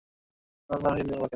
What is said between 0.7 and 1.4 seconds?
দাদী, please বাহিরে যাও!